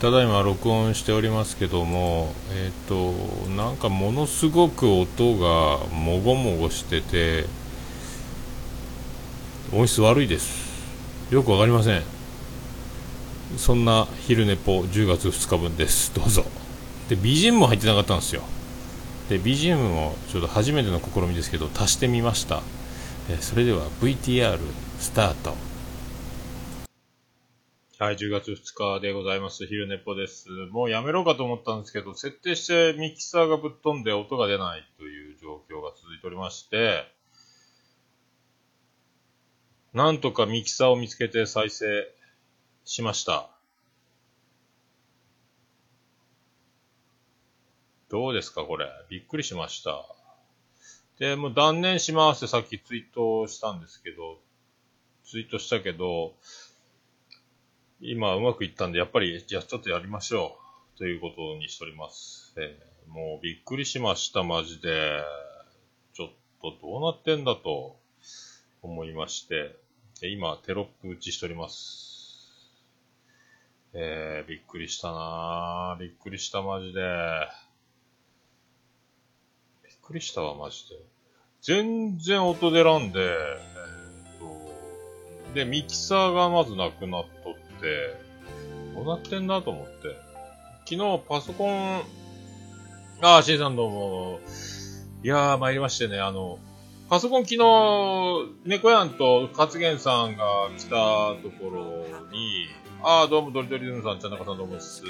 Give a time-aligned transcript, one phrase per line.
[0.00, 3.12] ただいま録音しておりますけども、えっ、と、
[3.56, 7.46] なんかものすごく音がもごもごしてて、
[9.72, 10.68] 音質悪いです。
[11.32, 12.02] よくわかりません。
[13.56, 16.14] そんな昼寝ぽ10月2日分です。
[16.14, 16.44] どうぞ。
[17.08, 18.42] で、BGM も入ってなかったんですよ。
[19.28, 22.62] で、BGM もちょっと初めての試みですけど、足してみました。
[23.28, 24.60] えそれでは VTR
[25.00, 25.67] スタート。
[28.00, 29.66] はい、10月2日でございます。
[29.66, 30.48] 昼寝ぽです。
[30.70, 37.12] もうやめろかと思ったんですけど、設定してミキサーがぶっ飛んで音が出ないという状況が続いておりまして、
[39.94, 42.06] なんとかミキサーを見つけて再生
[42.84, 43.50] しました。
[48.10, 48.86] どうですか、これ。
[49.10, 50.04] びっくりしました。
[51.18, 54.38] で、もう断念しますってさっきツイートしたんですけど、
[55.24, 56.36] ツイートしたけど、
[58.00, 60.56] 今うまくいったんで、やっぱり、じゃあちょっとやりましょ
[60.94, 60.98] う。
[60.98, 62.54] ということにしております。
[62.56, 65.20] えー、もうびっくりしました、マジで。
[66.14, 66.28] ちょっ
[66.62, 67.96] とどうなってんだと
[68.82, 69.74] 思いまして、
[70.22, 72.38] 今テロップ打ちしております。
[73.94, 77.00] えー、びっくりしたなびっくりした、マジで。
[79.84, 80.94] びっくりしたわ、マジで。
[81.62, 87.37] 全然音出らんで、えー、っと、で、ミキサーがまずなくなっとっ
[87.80, 88.16] て、
[88.94, 90.16] どうなってんだと思って。
[90.84, 92.02] 昨日パソコン、
[93.20, 94.40] あー、シンさんどうも。
[95.22, 96.58] いやー、参りましてね、あの、
[97.08, 97.58] パソコン昨日、
[98.64, 100.44] 猫やんと勝元さんが
[100.76, 100.90] 来た
[101.42, 102.66] ところに、
[103.02, 105.02] ああ、どうも、ドリドリズンさん、ちゃんなかさんどうもです。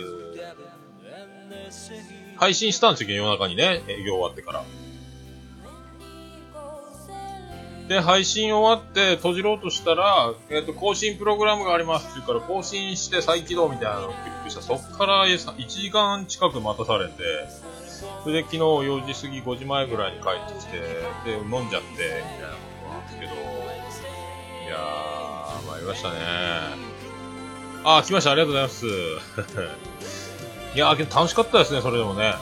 [2.36, 4.64] 配信したんですよ、夜中にね、営業終わってから。
[7.88, 14.60] で、配信終わって閉じろうとしたら、えっ、ー、と、更新プログラムがありますって言うから、更新して再起動みたいなのをクリックした。
[14.60, 17.14] そっから1時間近く待たされて、
[18.22, 20.78] それで昨日4時過ぎ5時前ぐらいに帰ってきて、
[21.24, 23.36] で、飲んじゃって、みたいなことなんですけど、い
[24.70, 26.18] やー、参りましたね
[27.84, 28.32] あ、来ました。
[28.32, 28.86] ありがとうございます。
[30.76, 32.34] いやー、楽しかったですね、それでもね。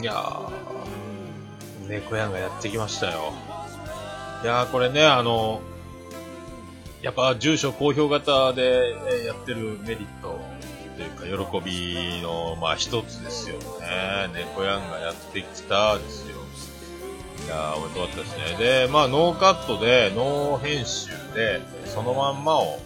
[0.00, 3.32] いやー、猫やんがやってきましたよ。
[4.42, 5.60] いや、これね、あの、
[7.02, 8.94] やっぱ住所公表型で
[9.26, 10.40] やってるメリット
[10.96, 13.62] というか喜びの、まあ一つですよね。
[14.34, 16.36] 猫やんがやってきたですよ。
[17.46, 18.56] いやー、おめでとうったですね。
[18.58, 22.78] で、まあノーカットで、ノー編集で、そのまんまを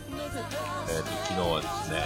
[0.88, 1.98] えーと、昨日はですね、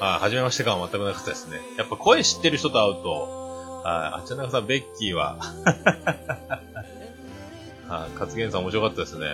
[0.00, 1.60] のあ、初めまして感は全くなかったですね。
[1.76, 3.47] やっぱ声知ってる人と会うと、
[3.84, 5.38] あ、あちらなさん、ベッキーは、
[7.88, 9.26] あ、勝元さん面白かったですね。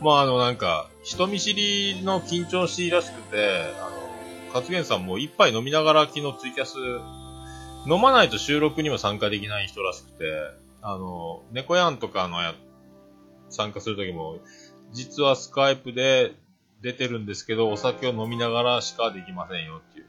[0.00, 3.96] まあ、あの、なんか、人見知りの緊張しいらしくて、あの、
[4.54, 6.76] 勝元さんも一杯飲みながら昨日ツイキャス、
[7.88, 10.24] 飲まないと収録にも参加できない人らしくて、
[10.82, 12.54] あの、猫やんとかのや、
[13.48, 14.38] 参加するときも、
[14.92, 16.34] 実はスカイプで
[16.82, 20.06] 出てるんですけど、お酒を飲みながらしかできませんよっていう。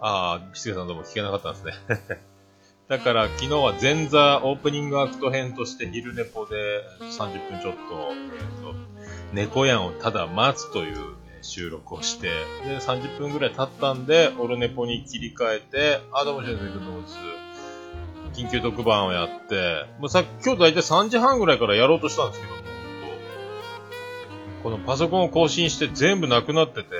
[0.00, 1.72] ああ、ピスケさんどうも聞けなかったんですね。
[2.88, 8.74] だから昨日は前座オープニングアクト編として昼寝ぽで30分ちょっと、えー、と
[9.32, 10.96] 猫やんをただ待つという
[11.42, 12.28] 収録をして、
[12.64, 17.16] で、30分ぐらい経ったんで、オルネポに切り替えて、あ、どうも先生、どうもです。
[18.34, 22.62] 緊急特番をやって、もうさっき今日だいたい3時半ぐらいからやろうとしたんですけども、
[24.62, 26.90] このパソコンを更新して全部なくなってて、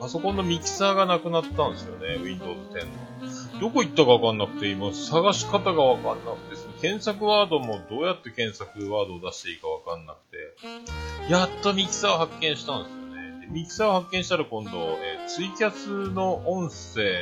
[0.00, 3.30] パソコンのミキサーがなくなったんですよね、Windows 10の。
[3.60, 12.98] どこ行ったかわかんなくて、今探し方がわかんなくて、検索ワードもどうやって検索ワードを出していいかわかんなくて、やっとミキサーを発見したんですよ
[13.38, 13.46] ね。
[13.46, 17.18] でミキサーを発見したら今度、えー、ツイキャスの音声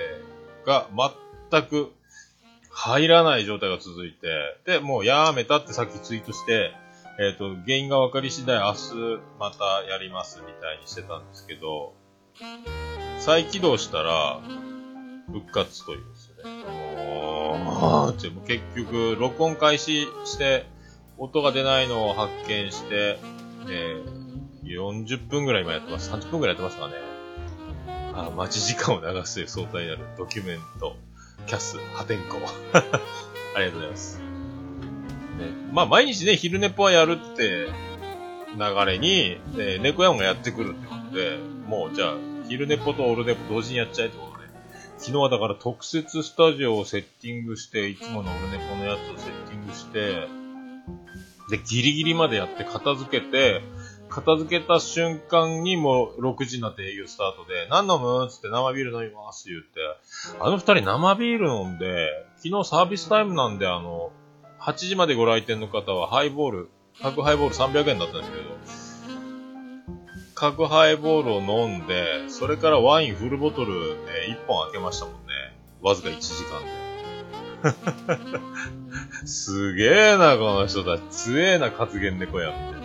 [0.67, 0.89] が
[1.51, 1.93] 全く
[2.71, 4.29] 入らない状態が続いて、
[4.67, 6.73] で、もうやめたってさっきツイートして、
[7.19, 11.95] えっ、ー、と、原因が分かり次第明日またやりますみたいにしてたんですけど、
[13.19, 14.41] 再起動したら、
[15.33, 16.16] 復活という。
[18.23, 18.31] で。
[18.31, 20.67] も、結局、録音開始して、
[21.19, 23.19] 音が出ないのを発見して、
[23.69, 26.11] えー、40分ぐらい今やってます。
[26.11, 26.95] 30分ぐらいやってますかね。
[28.15, 30.97] あ待ち時間を流す相対になるドキュメント、
[31.47, 32.41] キャス、破天荒。
[33.55, 34.19] ありがとうございます。
[34.19, 34.25] ね。
[35.73, 37.69] まあ、毎日ね、昼寝ぽはやるって
[38.57, 42.15] 流れに、えー、猫屋もやってくるってことで、もうじゃあ、
[42.49, 44.26] 昼寝ぽとオールネポ同時にやっちゃえってこと、
[44.99, 50.29] 昨日はだから特設スタジオをセッティングして、いつものオルネポのやつをセッティングして、
[51.51, 53.63] で、ギリギリまでやって片付けて、
[54.09, 58.29] 片付けた瞬間にもう6時になって営業スタートで、何飲む？
[58.31, 59.81] つって生ビール飲みます言って、
[60.41, 64.13] あの二人生ビール飲んで、昨日サービスタイムなんであの、
[64.61, 66.71] 8時までご来店の方はハイボール、
[67.03, 68.86] 各ハイボール300円だったんですけど、
[70.39, 75.19] 各ハイボールを飲んで、それからワインフルボトル、ね、1本開けましたもんね。
[75.81, 76.45] わずか1時
[77.63, 78.37] 間で。
[79.27, 81.03] すげえな、この人たち。
[81.09, 82.77] 強えな、発言猫やって。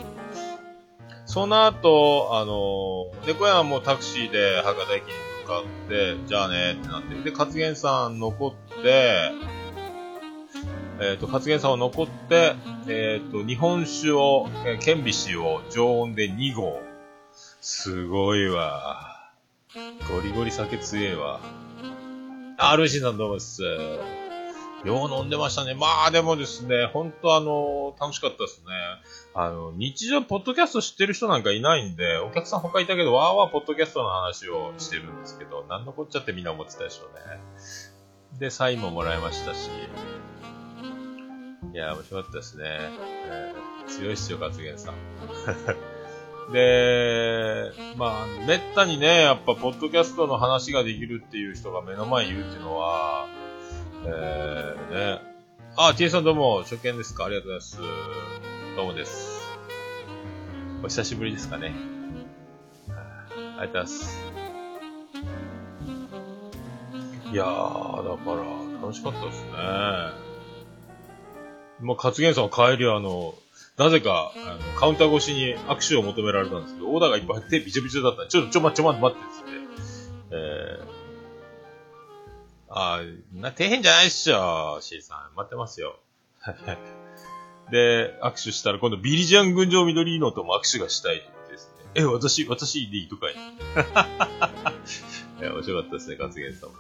[1.26, 5.12] その後、あのー、猫やはもうタクシーで博多駅に
[5.44, 7.16] 向かって、じゃあねってなって。
[7.16, 9.32] で、勝元さん残って、
[11.02, 12.56] えっ、ー、と、勝元さんは残って、
[12.88, 16.91] えっ、ー、と、日本酒を、えー、顕微酒を常温で2合。
[17.64, 19.32] すごいわ。
[20.10, 21.40] ゴリゴリ酒強えわ。
[22.58, 23.62] あ、ルシーさんどうもです。
[23.64, 24.02] よ
[24.84, 25.76] う飲んでましたね。
[25.76, 28.66] まあでもですね、本当あの、楽しかったですね。
[29.36, 37.40] あの、日常ポッドキャスト知ってる人なんかいないんで、お客さん他いたけど、わーわーポッドキャストの話をしてるんですけど、なんのこっちゃってみんな思ってたでしょうね。
[38.40, 39.70] で、サインももらいましたし。
[41.74, 42.64] いや、面白かったですね。
[43.28, 44.96] えー、強いっすよ、勝元さん。
[46.52, 53.28] で、まあ、めったにね、やっぱ、ポッドキャストの話ができるっていう人が目の前にいるっていうのは、
[54.06, 55.22] えー、ね。
[55.78, 57.26] あ、T さんどうも、初見ですか？
[57.26, 57.78] ありがとうございます。
[58.76, 59.42] どうもです。
[60.84, 61.74] お久しぶりですかね。
[62.90, 63.26] あ
[63.66, 64.22] りがとうございます。
[67.32, 67.54] いやー、だ
[68.18, 68.38] から、
[68.82, 69.52] 楽しかったですね。
[69.54, 70.12] ま
[71.94, 73.34] あ、勝元さん帰りあの、
[73.82, 79.48] なぜか、あの、カウンター越しに握手を求められたんですけど、オーダーがいっぱいあってびちょびちょだったちょ、ちょ、ま、ちょ、待って、待ってですね。
[80.30, 80.84] えー、
[82.70, 85.36] あー、な、底辺じゃないっしょ、C さん。
[85.36, 85.98] 待ってますよ。
[87.72, 91.86] で、握手したら今度ビリジャン群青緑のとも握手がしたいですね。
[91.96, 93.34] え、私、私でいいとかい。
[95.42, 96.76] いや、面白かったですね、活言さんも。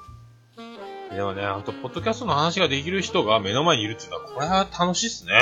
[1.15, 5.33] でもね、あと、ポッドキャストの話ができる人が目の前にいるっていうのは、これは楽しいっすね。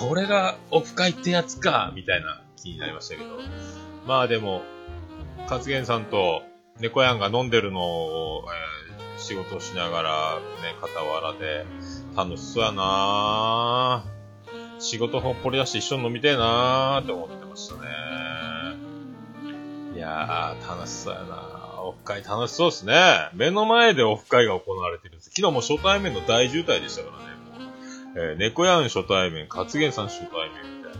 [0.00, 3.30] これがオフ会ってやつか、みたいな気になりましたけど。
[4.06, 4.62] まあでも、
[5.48, 6.42] 勝元さんと
[6.78, 11.66] 猫やんが飲んでるのを、えー、仕事しながら、ね、傍らで、
[12.16, 14.04] 楽しそうやな
[14.78, 17.80] 仕事ほっぽり出して一緒に飲みてえなーって思ってましたね。
[19.94, 23.30] いやー、楽しそうやなオフ会楽しそうですね。
[23.34, 25.30] 目の前でオフ会が行われてるんです。
[25.30, 27.37] 昨日も初対面の大渋滞でしたからね。
[28.20, 30.98] えー、猫やん初対面、勝元さん初対面みたいな。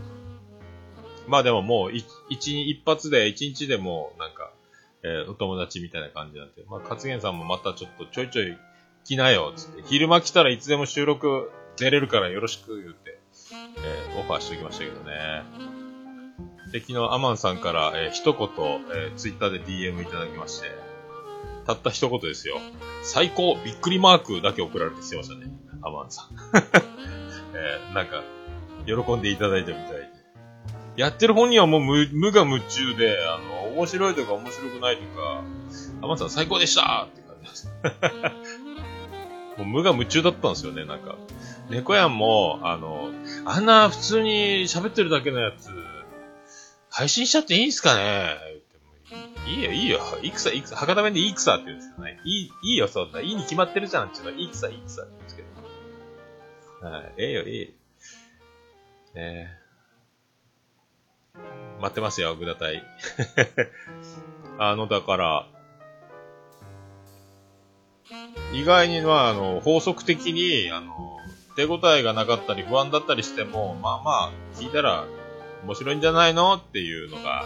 [1.27, 4.53] まあでももう、一、一発で、一日でも、なんか、
[5.03, 8.57] えー、お友達みたいな感じなんで、まあ、勝元さんもまたちょっとちょいちょい
[9.05, 9.83] 来なよ、つって。
[9.85, 13.19] 昼間来たらいつでも収録出れるからよろしく言って、
[13.79, 15.43] えー、オファーしておきましたけどね。
[16.73, 18.49] で、昨日アマンさんから、えー、一言、
[18.95, 20.69] えー、ツイッターで DM いただきまして、
[21.67, 22.59] たった一言ですよ。
[23.03, 25.51] 最高びっくりマークだけ送られてきてましたね。
[25.83, 26.27] アマンさん。
[27.55, 28.23] えー、なんか、
[28.87, 30.09] 喜んでいただいたみたいで。
[30.97, 35.43] やってる本人はもう無無我夢中で、あの、面白いとか面白くないとか、
[36.03, 37.73] アマンさん最高でしたって感じです。
[39.59, 41.17] もう無我夢中だったんですよね、なんか。
[41.71, 43.11] 猫やんも、あの、
[43.45, 45.71] あんな普通に喋ってるだけのやつ、
[46.91, 48.37] 配信しちゃっていいんすかね？
[49.47, 50.01] いいよ、いいよ。
[50.23, 52.21] いくさ、いくさ、博多弁でいいくさって言うんですよね。
[52.25, 53.21] いい、いいよ、そんな。
[53.21, 55.38] いいに決まってるじゃんっていうのは、いいくさ、いいくさって言うんです。
[56.81, 57.73] はい、ええよ、ええ。
[59.15, 62.83] えー、待ってますよ、グダタイ。
[64.59, 65.47] あの、だから、
[68.53, 71.19] 意外には、あの、法則的に、あの、
[71.57, 75.05] 手応えがなかったり不安だったりしても、まあまあ、聞いたら
[75.65, 77.43] 面白いんじゃないのっていうのが、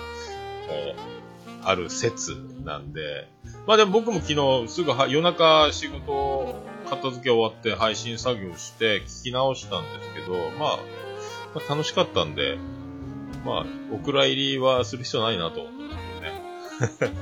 [0.68, 1.21] こう、
[1.64, 3.28] ある説なんで、
[3.66, 10.78] まあでも僕も昨日すぐ夜中仕事片付け終わって配信作業して聞き直したんですけど、まあ、
[11.54, 12.58] まあ、楽しかったんで、
[13.44, 17.16] まあ、お蔵入りはする必要ないなと思ったんですけどね。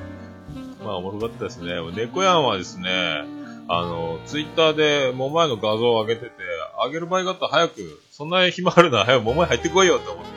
[0.84, 1.74] まあ、おもろかったですね。
[1.94, 3.24] 猫やんはですね、
[3.68, 6.30] あの、ツイッターで桃前の画像を上げてて、
[6.84, 10.30] 上げる場合があったら早く、そんなに暇あるなら早く桃前入ってこいよって思って、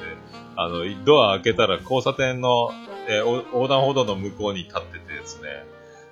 [0.56, 2.72] あの、ドア開けたら交差点の
[3.08, 5.66] えー、横断歩道の向こうに立っててですね、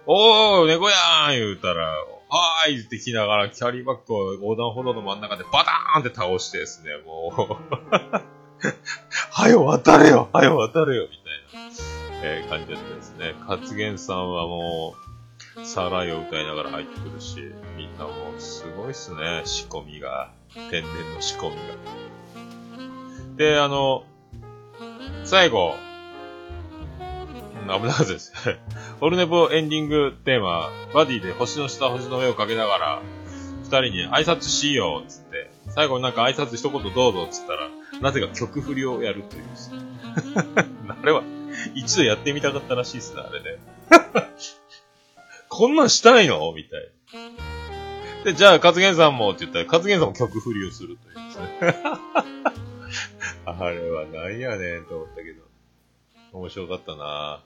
[0.05, 7.57] おー、猫やーん言うたら、はーいってきながら、キャリーバッグを横断歩道の真ん中でバターンって倒してですね、もう
[9.31, 11.69] はよ渡れよはよ渡れよみたいな、
[12.23, 13.35] えー、感じだったですね。
[13.47, 17.37] 勝元さんはもう、サライを歌いながら入ってくるし、
[17.77, 20.31] みんなもうすごいっすね、仕込みが。
[20.53, 20.83] 天然
[21.13, 21.61] の仕込みが。
[23.37, 24.03] で、あの、
[25.23, 25.75] 最後、
[27.61, 28.33] うん危なかったです。
[29.01, 33.01] オルネポエンディングテーマ、バディで星の下、星の上をかけながら、
[33.63, 37.69] 二人に挨拶しよう、つって、最後になんか挨拶一言どうぞ、つったら、
[38.01, 39.43] なぜか曲振りをやるという。
[40.89, 41.23] あれは、
[41.75, 43.59] 一度やってみたかったらしいですね、あれね。
[45.49, 46.51] こんなんしたいの？
[46.53, 46.91] みたい
[48.19, 48.23] な。
[48.23, 51.83] で、じゃあ、勝元さんもって言ったら、勝元さんも曲振りをするというですね。
[53.45, 55.41] あれはなんやねんと思ったけど。
[56.33, 57.43] 面白かったな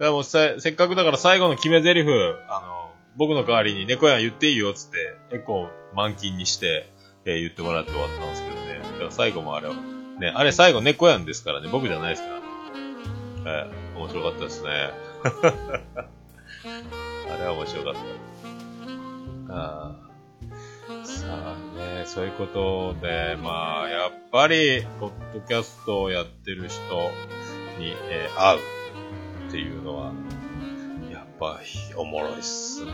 [0.00, 2.08] だからもうせ、っかくだから最後の決め台詞、
[2.48, 4.96] あの、僕の代わりに猫やん言っていいよっつって、
[5.30, 6.90] 結構満金にして、
[7.26, 8.80] えー言ってもらって終わったんですけどね。
[8.94, 9.74] だから最後もあれは、
[10.18, 12.40] ね、あれ最後猫やんですからね、僕じゃないですから。
[13.66, 14.70] えー面白かったですね。
[17.30, 17.94] あれは面白かっ
[19.48, 19.54] た。
[19.54, 19.92] あ。
[21.04, 26.80] さあね、そういうことで、まあ、やっぱり、ポッドキャストをやってる人
[27.78, 28.79] に、えー会う
[29.50, 30.12] っていうのは、
[31.10, 32.92] やっぱりおもろいっすね。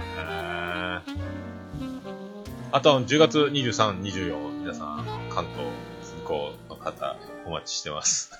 [2.73, 5.67] あと10月23、24、皆さん、関東
[6.03, 8.33] 近郊の方、お待ちしてます。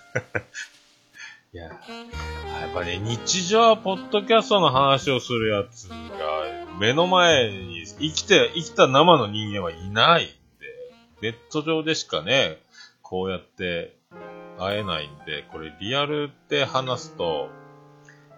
[1.52, 5.96] いや、やっぱね、日常ポッドキャストの話をするやつが、
[6.80, 10.35] 目の前に生きて、生きた生の人間はいないんで、
[11.20, 12.62] ネット上でしかね、
[13.02, 13.94] こうやって
[14.58, 17.50] 会えないんで、これリアルで話すと、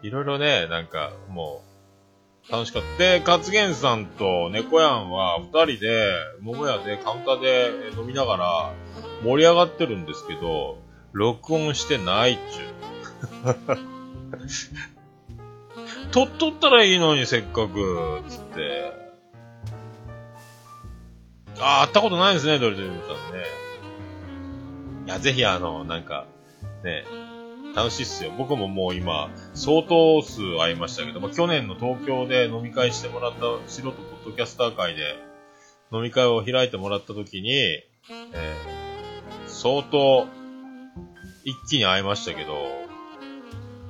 [0.02, 1.62] いろいろね、なんかも
[2.48, 2.98] う、楽しかった。
[2.98, 8.72] で、勝元さんと猫やんは二人で、桃屋でカウンターで飲みながら
[9.22, 10.78] 盛り上がってるんですけど、
[11.12, 12.68] 録音してないっちゅう。
[16.10, 18.92] 撮っとったらいいのに、せっかく、つって。
[21.60, 23.44] あー、会ったことないですね、ドリトリムさんね。
[25.06, 26.26] いや、ぜひあの、なんか、
[26.82, 27.04] ね、
[27.78, 28.32] 楽しいっすよ。
[28.36, 35.14] 僕ももう今、相当数会いましたけど、まあ、去年の東京で飲み会してもらった素人ポッドキャスター会で
[35.92, 38.78] 飲み会を開いてもらった時に、えー
[39.48, 40.28] 相当
[41.44, 42.54] 一気に会いましたけど、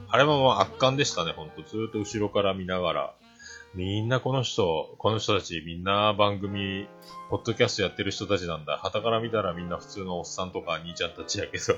[0.09, 1.62] あれもまあ圧巻でしたね、ほんと。
[1.62, 3.14] ずっと後ろから見ながら。
[3.75, 6.87] みんなこの人、この人たちみんな番組、
[7.28, 8.78] ポッドキャストやってる人たちなんだ。
[8.78, 11.75] 旗から見たらみんな普通のおっさんとか兄ちゃんたちやけど。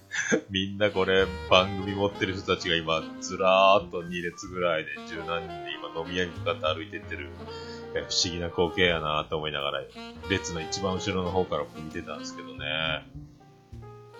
[0.50, 7.30] みんなこれ番組持ってる人たちが今ずらーっと2列ぐらいで十何人で今飲み屋に向かって歩いてってる。
[7.92, 9.82] 不思議な光景やなと思いながら、
[10.30, 13.04] 列の一番後ろの方から見てたんですけどね。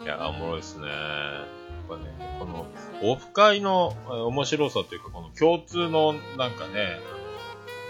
[0.03, 0.89] いや、おもろいですね。
[0.89, 1.47] や
[1.87, 2.67] っぱね、この、
[3.03, 7.01] オフ会の面白さというか、この共通の、なんかね、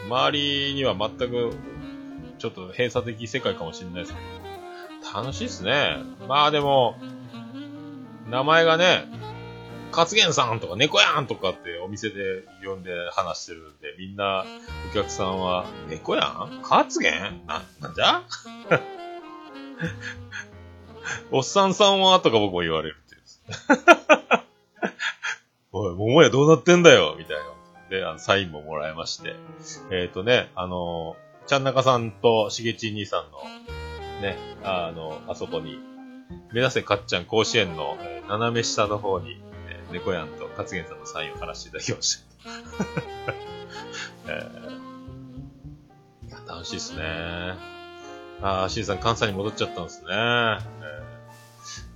[0.06, 1.50] 周りには全く、
[2.38, 4.18] ちょっと閉鎖的世界かもしれないですけ
[5.12, 5.96] ど、楽しいですね。
[6.28, 6.96] まあでも、
[8.32, 9.04] 名前がね、
[9.90, 14.46] 勝元さんとか猫やんとかってお店で呼んで話してるんで、みんな
[14.90, 16.62] お客さんは、猫やん？
[16.62, 17.46] 勝元？
[17.46, 18.22] な、なんじゃ？
[21.30, 23.22] おっさんさんはとか僕も言われるっていう。
[25.72, 27.16] おい、桃屋どうなってんだよ？
[27.18, 27.42] みたいな。
[27.90, 29.36] で、あの、サインももらいまして。
[29.90, 33.42] えっ、とね、あの、ちゃんなかさんとしげち兄さんの、
[34.22, 35.78] ね、あの、あそこに、
[36.52, 37.96] 目指せかっちゃん甲子園の、
[38.28, 42.22] 斜め下の方に、えー猫やんと勝元さんのサインを貼らせていただきました。
[44.32, 47.02] えー、楽しいですね。
[48.40, 50.06] あー、シンさん関西に戻っちゃったんですね。
[50.08, 50.56] えー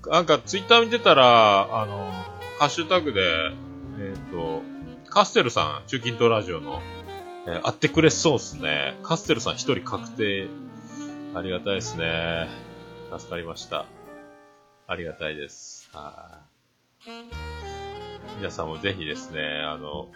[0.09, 2.12] なんかツイッター見てたら、あの、
[2.61, 3.50] ハッシュタグで、
[3.99, 4.62] えっ、と、
[5.11, 6.81] カステルさん、中近東ラジオの、
[7.47, 8.99] えー会ってくれそうっすね。
[9.02, 10.49] カステルさん一人確定。
[11.35, 12.49] ありがたいですね。
[13.16, 13.87] 助かりました。
[14.88, 15.88] ありがたいです。
[15.93, 16.40] は
[17.07, 17.11] い。
[18.38, 20.09] 皆さんもぜひですね、あの、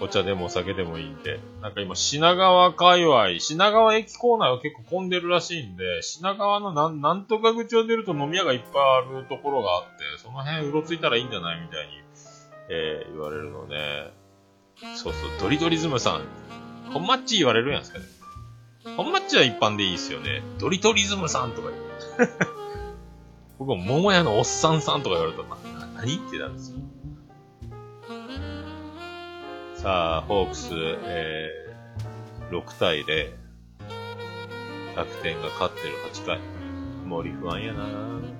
[0.00, 9.90] お茶でもお酒でもいいんで、なんか今品川界隈、品川駅構内は結構混んでるらしいんで、品川のなんなんとか口を出ると飲み屋がいっぱいあるところがあって、
[10.22, 11.92] その辺うろついたらいいんじゃないみたいに、
[12.68, 14.12] えー言われるので、
[14.96, 16.22] そうそう、ドリドリズムさん、
[16.92, 18.04] 本マッチ言われるんやんすかね。
[18.96, 20.42] 本マッチは一般でいいですよね。
[20.58, 21.68] ドリトリズムさんとか
[22.18, 22.61] 言う。
[23.64, 26.78] 僕も桃屋のおっさんさんとか言われたら、な、な何ってなるんですよ。
[29.76, 33.30] さあ、ホークス、えー、6対0。
[34.96, 36.40] 楽天が勝ってる8回。
[37.06, 38.32] 森不安やなぁ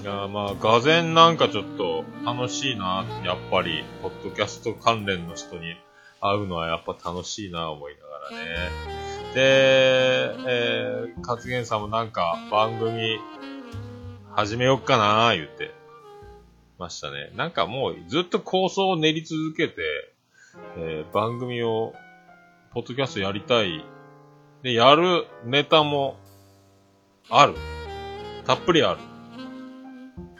[0.00, 5.74] いやーまあ、がぜなんかちょっと楽しいなやっぱり、ポッドキャスト関連の人に
[6.20, 8.44] 会うのはやっぱ楽しいな思いながら
[8.94, 8.99] ね。
[9.34, 13.18] で、えー、勝元さんもなんか番組
[14.34, 15.72] 始めよっかなー言って
[16.78, 17.30] ましたね。
[17.36, 19.82] なんかもうずっと構想を練り続けて、
[20.76, 21.94] えー、番組を、
[22.72, 23.84] ポッドキャストやりたい。
[24.62, 26.16] で、やるネタも
[27.28, 27.54] ある。
[28.46, 29.00] たっぷりある。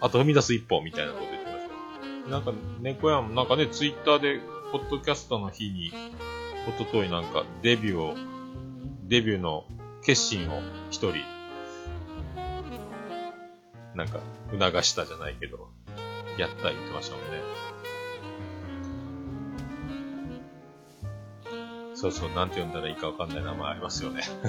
[0.01, 2.31] あと踏み出す一歩みたいなこと言ってました。
[2.31, 4.41] なんか、猫やん、なんかね、ツイッターで、
[4.73, 5.93] ポッドキャストの日に、
[6.69, 8.15] おとといなんか、デビューを、
[9.11, 9.65] デビューの
[10.05, 11.17] 決心を一人、
[13.97, 14.21] なんか、
[14.53, 15.69] 促したじゃないけど、
[16.39, 17.31] やった言ってましたもんね。
[21.97, 24.23] そうそう、なんて呼んだらいいかわかんない名前ありますよね。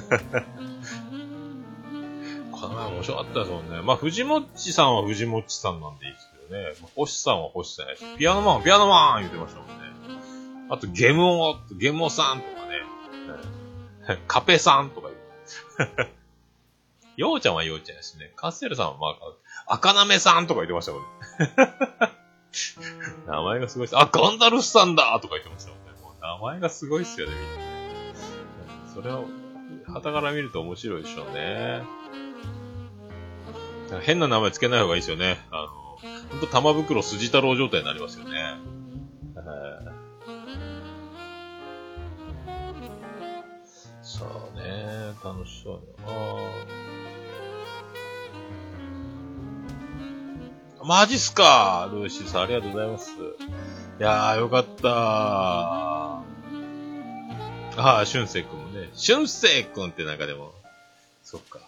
[2.51, 3.81] この前面白かったですもんね。
[3.81, 6.75] まあ、藤もっちさんは藤もっちさんなんでいいですけどね。
[6.95, 9.73] 星さんは星さんやし、ピアノマンピアノマン言ってましたもんね。
[10.69, 12.60] あと、ゲムオ、ゲムオさんとか。
[14.27, 15.09] カペさんとか
[15.77, 16.09] 言う。
[17.17, 18.31] ようちゃんはようちゃんやしね。
[18.35, 19.07] カッセルさんはま
[19.67, 21.07] あ、赤なめさんとか言ってましたもんね。
[23.27, 23.97] 名前がすごいです。
[23.97, 25.91] あ、ガンダルスさんだとか言ってましたもんね。
[26.21, 28.91] 名前がすごいっすよね、みんな。
[28.93, 29.25] それを、
[29.87, 31.83] 旗から見ると面白いでしょうね。
[34.01, 35.37] 変な名前つけない方がいいですよね。
[35.51, 35.67] あの、
[36.29, 38.55] ほんと玉袋筋太郎状態になりますよね。
[45.23, 46.11] 楽しそうだな
[50.83, 53.11] マジっすかルーシーさん、ありがとうございます。
[53.11, 53.15] い
[53.99, 54.91] やー、よかったー。
[57.77, 58.89] ああ、俊生くんもね。
[58.93, 60.53] 俊生くんってなんかでも、
[61.23, 61.59] そっか。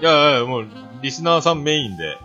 [0.00, 0.66] いやいや、もう、
[1.02, 2.16] リスナーさんメインで。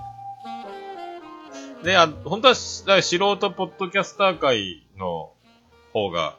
[1.83, 5.31] で、あ、本当は、素人ポッドキャスター界の
[5.91, 6.37] 方が、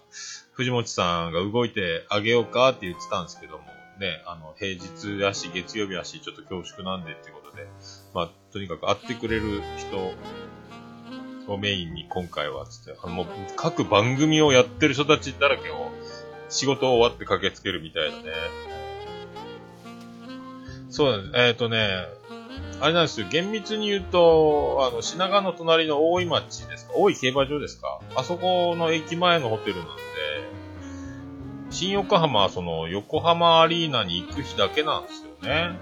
[0.54, 3.64] 藤本さんが動いてあげようかって言ってたんですけども、
[3.98, 7.66] ね、あの、平日やし、月曜日やし、ちょっと恐縮なんでってことで、
[8.14, 13.26] まあ、とにかく会ってくれる人をメインに今回は、つって、あの、もう、
[13.56, 15.90] 各番組をやってる人たちだらけを、
[16.48, 18.24] 仕事終わって駆けつけるみたいなね、
[20.90, 21.44] そうなんです。
[21.44, 21.88] えっ、ー、とね、
[22.80, 23.26] あれなんですよ。
[23.28, 26.92] 厳密に言うと、あの、品川の隣の大井町ですか？
[26.94, 28.00] 大井競馬場ですか？
[28.14, 29.92] あそこの駅前のホテルなんで、
[31.74, 35.76] 新横浜はその、横浜アリーナに行く日だけなんですよね。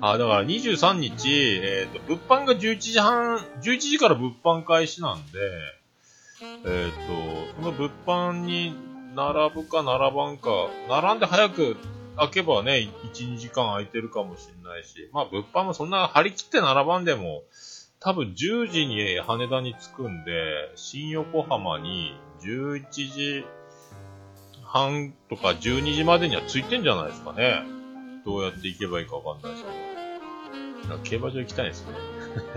[0.00, 5.38] あ、だから23日、えっ、ー、と、物販が11時半、11時から物販開始なんで、
[6.64, 6.90] えっ、ー、
[7.52, 8.74] と、その物販に
[9.14, 10.48] 並ぶか並ばんか、
[10.88, 11.76] 並んで早く
[12.16, 17.42] 開けばね、1、2時間空いてるかもしれないし、まあ物販もそんな張り切って並ばんでも、
[18.00, 23.44] 多分10時に羽田に着くんで、新横浜に11時
[24.64, 27.62] 半とか12時までには着いてんじゃないですかね。
[28.24, 30.98] どうやって行けばいいかわかんないですけど。
[31.04, 31.92] 競馬場行きたいですね。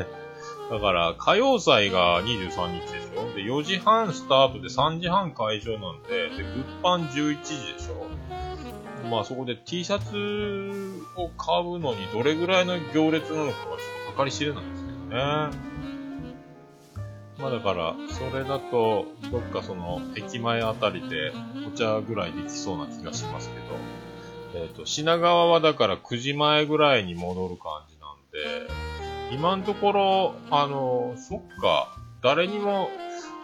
[0.69, 6.43] だから、歌謡祭が23日でしょで、4時半スタートで3時半会場なんで、で、
[6.81, 8.07] 物販11時でしょ
[9.09, 14.97] まあそこで T シャツを買うのにどれぐらいの行列なのかはちょっと計り知れないですけど
[15.49, 15.74] ね。
[17.37, 21.31] まあだから、それだと、どっかその、駅前あたりで、
[21.67, 32.89] お茶ぐらいできそうな気がしますけど、えっ、ー、と、品川はだから9時前ぐらいに戻る感じなんで、今のところ、あの、そっか、誰にも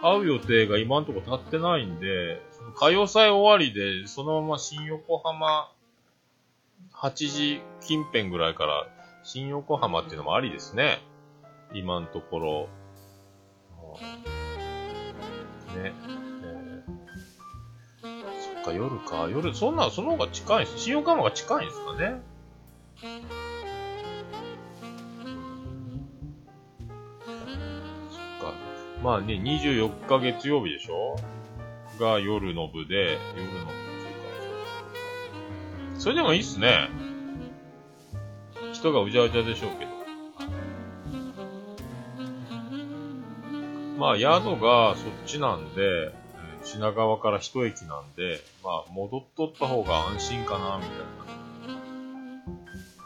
[0.02, 2.40] 会う予定が今のところ立ってないんで、
[2.76, 5.70] 歌謡祭終わりで、そのまま新横浜、
[6.94, 8.86] 8時近辺ぐらいから
[9.22, 11.02] 新横浜っていうのもありですね。
[11.74, 12.68] 今のところ。
[14.00, 15.92] ね。
[18.04, 19.28] えー、そっか、夜か。
[19.30, 20.78] 夜、そんな、その方が近いんす。
[20.78, 22.20] 新横浜が近いんですかね。
[23.00, 23.10] そっ
[28.40, 28.54] か。
[29.02, 31.16] まあね、24日月曜日でしょ？
[32.00, 34.14] が夜の部で、夜の部っていう
[35.94, 36.88] か、それでもいいっすね。
[38.72, 40.01] 人がうじゃうじゃでしょうけど。
[44.02, 46.12] まあ、宿がそっちなんで、
[46.64, 50.94] 品川から一駅なんで、まあ、戻っとった方が安心かな、みたい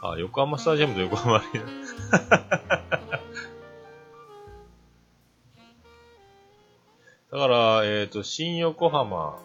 [0.01, 0.13] な。
[0.13, 1.67] あ、横浜スタジアムと横浜アリーナ。
[7.29, 9.37] だから、えっ、ー、と、新横浜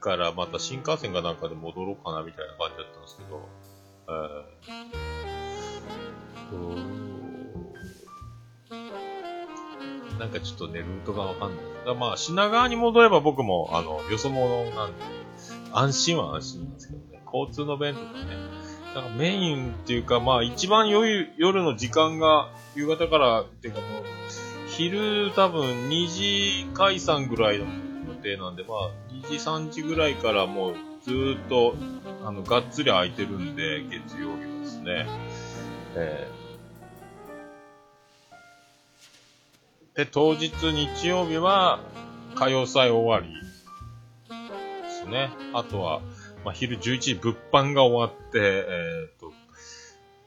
[0.00, 3.48] からまた新幹線かなんかで戻ろうかなみたいな感じだったんですけど、
[4.08, 7.19] えー、
[10.20, 11.64] なんかちょっとね、ルートがわかんない。
[11.86, 15.02] だまあ、品川に戻れば僕も、あの、よそ者なんで、
[15.72, 17.22] 安心は安心なんですけどね。
[17.24, 18.60] 交通の便とかね。
[18.94, 24.04] だからメインっていうか、まあ一番夜夜の時間が夕方からっていうかもう、
[24.68, 31.74] 昼多分2時解散ぐらいの予定なんで、まあ2時3時ぐらいからもうずっと、
[32.24, 35.06] あの、がっつり空いてるんで、月曜日ですね。
[35.94, 36.39] えー、
[40.00, 41.78] で、当日日曜日は
[42.34, 43.34] 歌謡祭終わり
[44.82, 45.28] ですね。
[45.52, 46.00] あとは、
[46.42, 49.30] まあ、昼11時物販が終わって、えっ、と、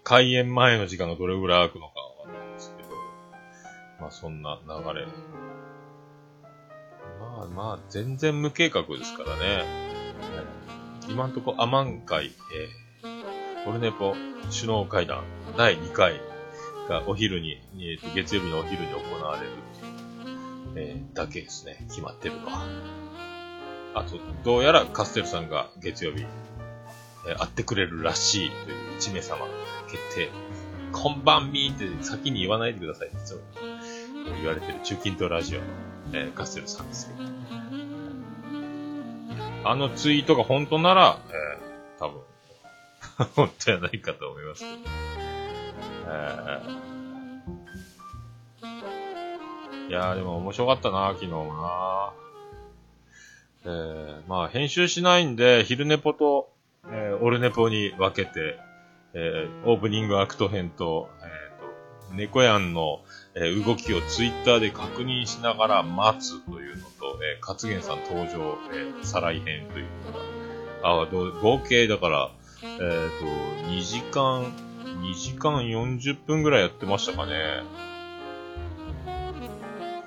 [0.04, 2.90] 開演前の時間がどれぐらい空くのかわかんないんですけど、
[4.00, 5.08] まあそんな流れ。
[7.20, 9.66] まあまあ、全然無計画ですからね。
[11.10, 12.32] 今んとこ、アマン会、
[13.04, 14.14] えー、オルネポ
[14.56, 15.24] 首脳会談
[15.58, 16.22] 第2回
[16.88, 19.50] がお昼に、えー、と月曜日のお昼に行われる、
[20.76, 22.66] えー、だけですね、決まってるのは。
[23.96, 26.26] あと、どうやらカステルさんが月曜日、
[27.28, 29.48] えー、会ってくれるらしいという1名様
[29.90, 30.30] 決定。
[30.92, 33.18] こんばんみーって先に言わないでくださいって
[34.40, 35.66] 言われてる中近東ラジオの、
[36.14, 37.30] えー、カステルさんですけど。
[39.66, 42.22] あのツイートが本当なら、えー、多分、
[43.36, 45.03] 本当じゃないかと思いますけど。
[46.06, 52.14] えー、いやーでも面白かったな、昨日もな。
[53.66, 56.50] えー、まあ編集しないんで、昼寝ぽと、
[56.88, 58.60] えー、オルネポに分けて、
[59.14, 63.02] えー、オープニングアクト編と、えっ、ー、と、猫やんの、
[63.36, 69.86] えー、動きをツイッターで確認しながら待つというのと、えー、勝元さん登場、えー、再来編という
[70.82, 72.32] のが、あ、ど合計だから、
[72.64, 74.52] えっ、ー、と、2時間、
[75.04, 77.34] 2時間40分ぐらいやってましたかね。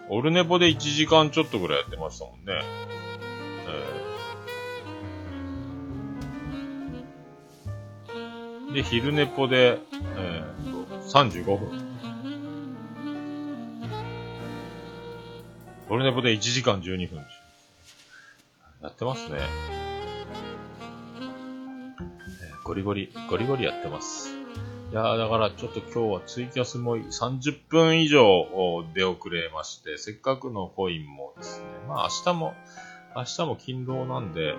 [0.08, 2.62] オルネポで1時間ちょっとぐらいやってましたもんね。
[8.68, 9.80] えー、で、昼ネポで、
[10.16, 11.86] えー、と、35分。
[15.90, 17.18] オルネポで1時間12分。
[18.82, 19.40] やってますね。
[22.64, 24.35] ゴリゴリ、ゴリゴリやってます。
[24.90, 28.46] いや、だからちょっと今日はツイキャスも30分以上
[28.94, 32.54] 出遅れまして、せっかくのコインもですね、まあ明日も、
[33.16, 34.54] 明日も勤労なんで、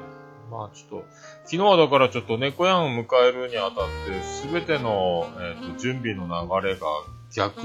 [0.51, 1.05] まあちょっと、
[1.45, 3.71] 昨日はだからちょっと猫やんを迎えるにあたっ
[4.05, 6.87] て、すべての、えーと、準備の流れが
[7.33, 7.61] 逆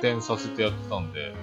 [0.00, 1.34] 転させてやってたんで、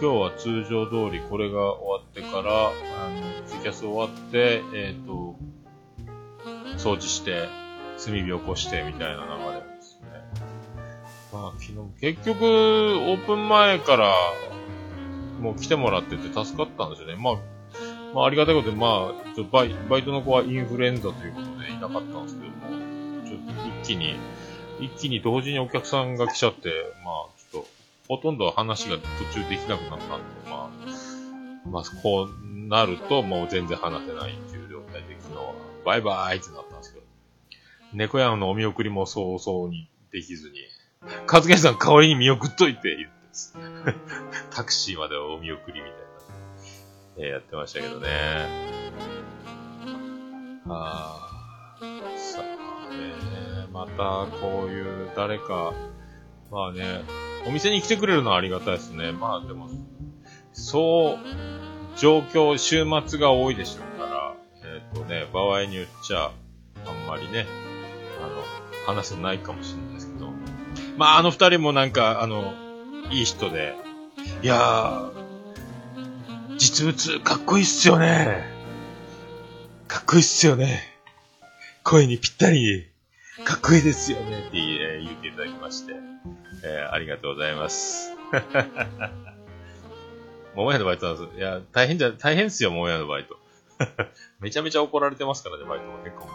[0.00, 2.72] 今日は通常通りこれが終わってから、あ
[3.10, 5.36] の、ツイキャス終わって、えっ、ー、と、
[6.78, 7.46] 掃除して、
[8.04, 9.51] 炭火起こしてみたいな流れ。
[11.32, 14.14] まあ昨日、結局、オープン前から
[15.40, 17.16] もう来てもらってて助かったんですよね。
[17.16, 17.34] まあ、
[18.14, 24.14] まあありがたいことで、まあ、ちょバイバイトの子はインフルエンザということでいなかったんですけども、ちょっと一気に、
[24.80, 26.70] 一気に同時にお客さんが来ちゃって、
[27.04, 27.68] まあ、ちょっと、
[28.08, 37.06] ほとんど話が途中できなくなったんで、まあ、まあ、こうなるともう全然話せないっていう状態で昨日は、バイバーイってなったんですけど、
[37.94, 40.56] 猫屋のお見送りも早々にできずに、
[41.26, 43.56] カズケンさん代わりに見送っといて言ってす
[44.50, 45.96] タクシーまでお見送りみたいな、
[47.18, 48.08] えー、やってましたけどね。
[50.68, 51.28] あ
[51.80, 55.72] あ、さあね、またこういう誰か、
[56.50, 57.02] まあね、
[57.46, 59.12] お店に来てくれるのはありがたいですね。
[59.12, 59.68] まあでも、
[60.52, 64.34] そう、状況、週末が多いでしょうから、
[64.64, 66.30] えっ、ー、とね、場合によっちゃ、
[66.86, 67.46] あんまりね、
[68.22, 70.11] あの、話せないかもしれないですけど。
[70.96, 72.54] まあ、あの二人もなんか、あの、
[73.10, 73.74] いい人で、
[74.42, 75.12] いやー、
[76.58, 78.44] 実物かっこいいっすよね。
[79.88, 80.82] かっこいいっすよね。
[81.82, 82.86] 声にぴったり、
[83.44, 85.94] かっこいいですよねって言っていただきまして、
[86.64, 88.10] えー、ありがとうございます。
[90.54, 91.38] 桃屋のバイトなんです。
[91.38, 93.36] いや、大変じゃ、大変っすよ、桃屋のバイト。
[94.40, 96.28] めちゃめちゃ怒られてますからね、バイトも結構。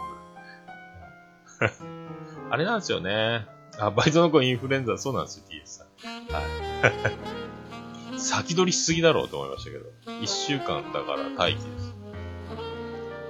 [2.50, 3.46] あれなんですよね。
[3.78, 5.86] あ、バイトの子インフルエンザ、そうなんですよ、TS さん。
[6.34, 8.18] はい。
[8.18, 9.86] 先取りしすぎだろうと思いましたけど。
[10.20, 11.94] 一週間だから待機です。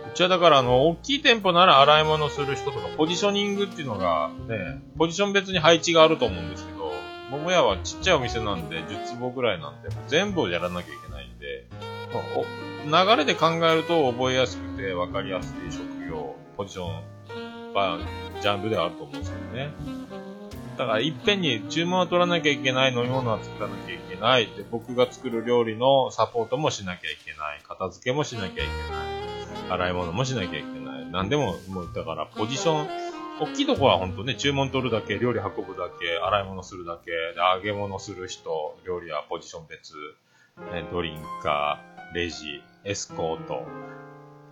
[0.09, 6.93] うちはだからあの、大きい店舗なら洗い物する人とか、ポジショニングっていうのが、ね、ポジション別に配置があると思うんですけど、
[7.31, 11.67] 桃屋はちっちゃいお店なんで、10坪ぐらいなんで、全部をやらなきゃいけないんで、
[12.87, 17.99] 流れで考えると覚えやすくて分かりやすい職業、ポジション、まあ、
[18.41, 19.71] ジャンルではあると思うんですけどね。
[20.79, 24.47] だから、いっぺんに注文は取らなきゃいけない、飲み物は作らなきゃいけない。
[24.47, 27.61] で、僕が作る料理のサポートもしなきゃいけない。
[27.67, 28.69] 片付けもしなきゃいけない。
[29.71, 31.07] 洗い物もしなきゃいけない。
[31.11, 32.89] 何でも、もう、だから、ポジション、
[33.41, 39.95] 大きいとこは本当ね、注文取るだけ、料理運ぶだけ、洗い物するだけ、で揚げ物する人、料理はポジション別、
[40.73, 43.65] ね、ドリンカー、レジ、エスコート、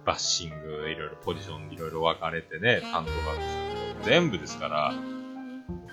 [0.05, 4.95] バッシング、いろいろポジションいろいろ分かれてね、担当が全部ですから、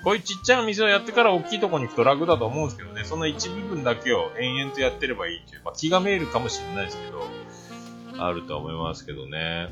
[0.03, 7.23] こういうちっちゃな店をやってから大きいとこに行くと楽だと思うんですけどね、その一部分だけを延々とやってればいいっていう、まあ、気がめいるかもしれないですけど、
[8.23, 9.69] あるとは思いますけどね。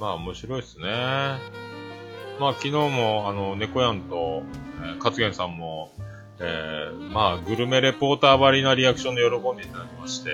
[0.00, 0.86] まあ面白いですね。
[2.40, 4.42] まあ昨日もあの、猫やんと、
[4.82, 5.92] えー、勝元さんも、
[6.38, 10.30] えー、まあグルメレポーターばりなリアクションで喜んでいただきまして、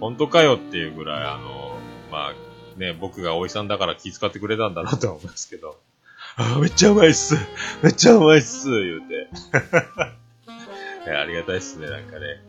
[0.00, 1.78] 本当かよっていうぐらいあの、
[2.12, 2.34] まあ
[2.80, 5.78] ね、僕がおいさんだから気遣ってくれたんだなとは思いますけど、
[6.36, 7.34] あめっちゃうまいっす
[7.82, 9.28] めっちゃうまいっす言うて。
[11.12, 12.42] ありがたいっすね、なんかね。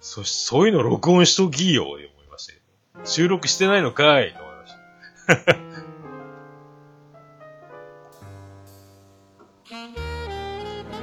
[0.00, 4.74] そ、そういうの録音しときよ、思いました収録してないのかいと思いまし
[5.44, 5.56] た。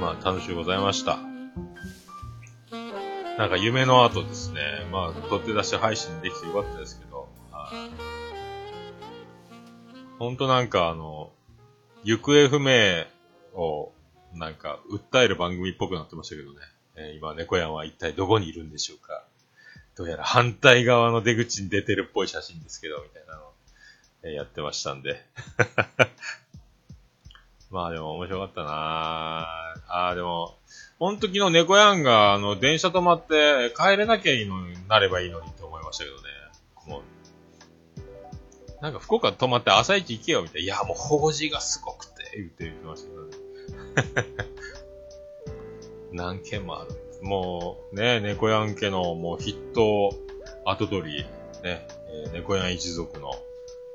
[0.00, 1.33] まあ、楽しゅうございました。
[3.38, 4.60] なんか夢の後ですね、
[4.92, 7.28] まあ、取って出し配信できてよかったですけど、
[10.20, 11.32] ほんとなんかあの、
[12.04, 13.06] 行方不明
[13.54, 13.92] を
[14.34, 16.58] なんか訴える番組っぽくなってましたけどね。
[16.96, 19.24] えー、今、猫やんは一体どこにいるんでしょうか
[19.96, 23.42] どうやら反対側の出口に出てるっぽい写真ですけど、みたいなの、
[24.22, 25.20] えー、やってましたんで。
[27.74, 28.70] まあでも面白かったな
[29.88, 30.54] ああ、でも、
[31.00, 36.22] ほんと昨日猫やんが、あの、電車止まって帰れなきゃいいのになればいいのにと思いましたけどね。
[36.86, 37.02] も
[38.78, 40.64] う、なんか福岡止まって朝一行けよみたいな。
[40.66, 44.46] いや、もう法事がすごくて、言って言ってましたけどね。
[46.14, 46.90] 何件もある。
[47.22, 50.10] もう、ね、猫やん家のもう筆頭
[50.64, 51.24] 後取り、
[51.64, 53.32] ね、えー、猫やん一族の、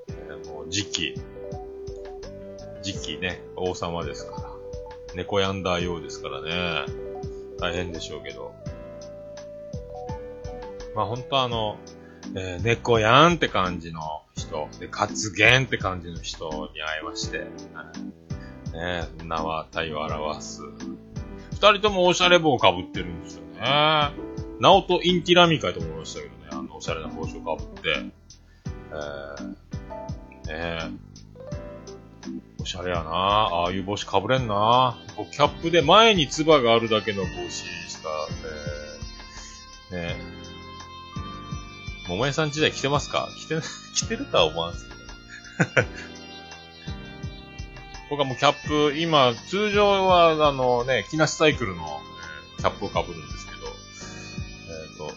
[0.10, 1.16] えー、もう次期、
[2.82, 4.50] 次期ね、王様ですから。
[5.16, 6.86] 猫やんだようですからね。
[7.60, 8.54] 大変でしょうけど。
[10.96, 11.78] まあ本当あの、
[12.36, 14.02] えー、猫やんって感じの
[14.36, 17.40] 人、で、活言って感じの人に会いまして、
[18.74, 20.62] ね、名は体を表す。
[21.52, 24.14] 二人ともおしゃれ帽をかぶってるんですよね。
[24.60, 27.90] ナオト・インティラミカと思いましたけどね、あの、おしゃれな帽子をかぶって。
[28.92, 29.54] えー、ね
[30.48, 31.09] え。
[32.62, 33.10] おしゃれやな。
[33.12, 34.98] ああいう帽子かぶれんな。
[35.16, 37.64] 僕、キャップで前にツバがあるだけの帽子し
[37.98, 38.10] か、
[39.92, 42.10] えー、ねえ。
[42.10, 43.30] 桃屋さん時代着てますか？
[43.38, 43.56] 着て、
[43.96, 45.88] 着てるとは思わんすけど。
[48.10, 52.02] 僕はもうキャップ、今、通常は、あのね、木梨サイクルの、
[52.58, 53.60] キャップを被るんですけど、
[54.70, 55.14] えっ、ー、と、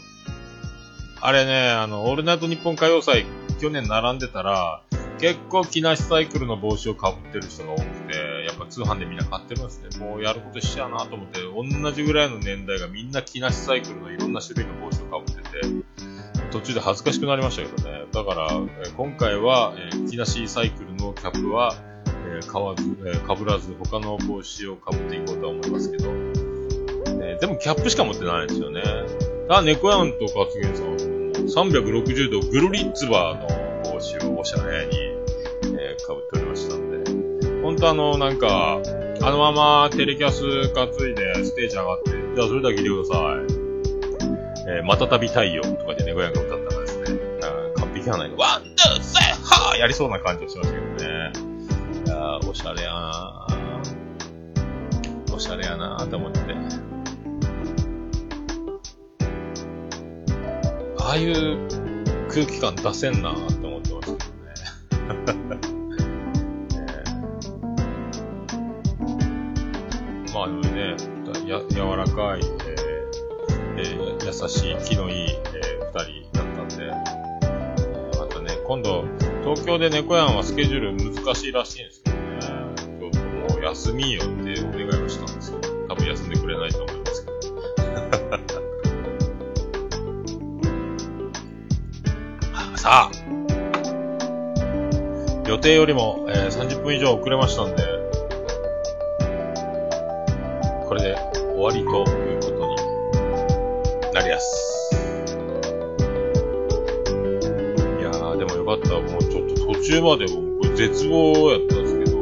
[1.22, 3.26] あれね、あの、オールナイト日本歌謡祭、
[3.60, 4.82] 去年並んでたら、
[5.22, 10.04] 結構木梨サイクルの帽子を被ってる人が多くて、やっぱ通販でみんな買ってるんですね。
[10.04, 15.50] もうやることしちゃうなと思って、同じぐらいの年代がみんな木梨サイクルのいろんな種類の帽子を被ってて、
[16.50, 18.06] 途中で恥ずかしくなりましたけどね。
[18.10, 18.48] だから、
[18.84, 21.76] え今回は、え、木梨サイクルのキャップは、
[22.26, 28.82] えー、買わず、えー、被らず他の帽子を被っていこうとは思いますけど、ね、でもキャップしか持ってないんですよね。
[29.48, 35.11] あ、猫やんと勝元さんは360度グルリッツバーの帽子をおしゃれに、
[36.06, 38.80] 被っておりましたんで、本当あの、なんか、
[39.22, 43.20] あのままテレキャス担いでステージ上がって、じゃあそれだけ聞いてくださ
[43.58, 43.62] い。
[44.64, 47.18] えー、またたび太陽とかで猫やんが歌ったらですね、
[47.76, 51.32] 完璧はないのワン、ツー、セッ、ハーやりそうな感じがしましたけどね。
[52.06, 53.46] いやおしゃれやな
[55.32, 56.40] おしゃれやなと思って。
[60.98, 61.68] ああいう
[62.28, 64.22] 空気感出せんなって思ってますけ
[65.14, 65.71] どね。
[70.44, 70.96] あでもね、
[71.46, 76.90] や、柔らかい、えーえー、優しい、気のいい、えー、二人だったんで、
[78.18, 79.04] またね、今度、
[79.44, 82.22] 東京で猫やんはスケジュール難しいらしいんですけどね。
[83.00, 83.18] 今日
[83.54, 87.42] も休みよってお願いをしたんですけど、多分休んでくれないと思いますけど。
[92.76, 93.12] さあ、
[95.48, 98.01] 予定よりも、えー、30分以上遅れましたんで、
[101.92, 102.56] ということ
[104.08, 104.50] になります。
[108.00, 108.98] いやー、でもよかった。
[108.98, 110.40] もうちょっと途中までも
[110.74, 112.16] 絶望やったんですけど、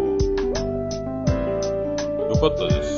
[2.26, 2.90] よかったです。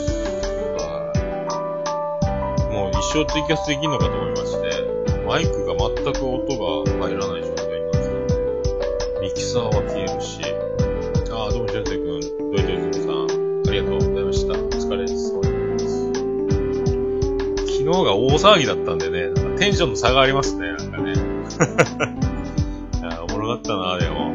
[2.71, 4.71] もう一生ツイキャスできんのかと思いまして、
[5.29, 6.65] マイクが全く音が
[7.07, 8.27] 入らない状態になってたん
[9.21, 9.82] で、ミキサーは
[18.33, 21.12] 大騒ぎだったんでね、なんかテンションの差がありますね、なんかね。
[22.99, 24.33] いや、おもろかったな、でも。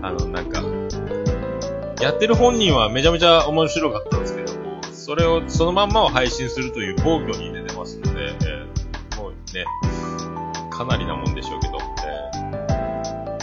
[0.00, 0.62] あの、なんか、
[2.00, 9.66] やってる本人はめちゃめちゃ面白かったんですけども、それを、そのまんまを配信するという暴挙に出てますので、えー、もうね、
[10.70, 12.30] かなりなもんでしょうけど、え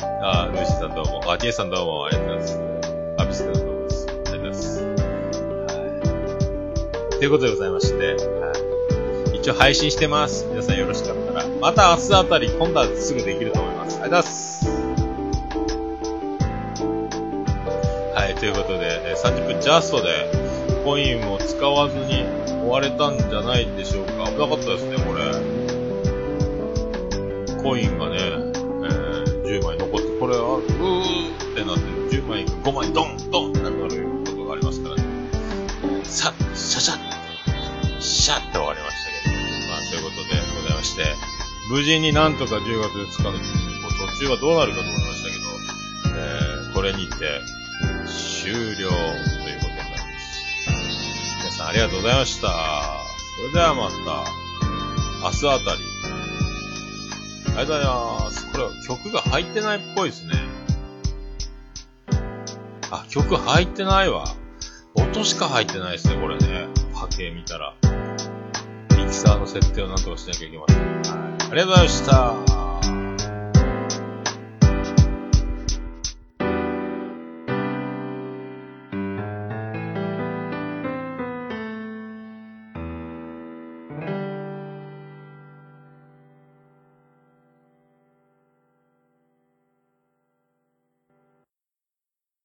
[0.02, 2.80] ー、あ、ルーシーさんどうも、あ、ジェイさんどうも、ありがとうございます。
[3.20, 4.08] アビスケさんどうもです。
[4.08, 4.84] ありがとうございます。
[4.84, 4.94] は
[7.08, 7.20] い。
[7.20, 8.39] ということでございまして、はい。
[9.50, 10.46] 応配信してます。
[10.50, 11.48] 皆さんよろしかったら。
[11.62, 14.00] また明日あたり、今度はすぐできると思います。
[14.02, 14.68] ありがとうございます。
[18.16, 20.32] はい、ということで、30分ジャストで、
[20.84, 22.26] コインも使わずに
[22.62, 24.26] 終われたんじゃないでしょうか。
[24.32, 25.32] 危なかったですね、これ。
[27.64, 31.82] コインがね、えー、10枚残って、これは、うーってなって、
[32.16, 33.88] 10枚5枚ドンドンってなるこ
[34.36, 35.04] とがありますからね。
[36.04, 39.09] さっ、シャシャッ、シャッって終わりました。
[40.00, 41.04] ということでございまして、
[41.70, 43.32] 無事になんとか10月2日の
[44.08, 47.42] 途中はどうなるかと思いましたけど、えー、これにて、
[48.42, 51.38] 終了ということになります。
[51.40, 52.48] 皆さんありがとうございました。
[53.38, 53.96] それではまた、
[55.26, 55.82] 明日あたり。
[57.48, 58.52] ありがとうございます。
[58.52, 60.34] これは曲が入ってないっぽいですね。
[62.90, 64.24] あ、曲入ってないわ。
[64.96, 66.68] 音しか入ってないですね、これね。
[66.94, 67.74] 波形見たら。
[69.10, 70.78] ミキサーの設定をなんとかしなきゃいけません。
[70.78, 71.52] はい。
[71.52, 72.59] ありがとうございました。